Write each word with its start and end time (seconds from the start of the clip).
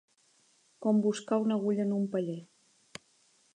Com 0.85 1.01
buscar 1.07 1.39
una 1.43 1.59
agulla 1.61 1.85
en 1.85 1.93
un 1.99 2.09
paller. 2.17 2.41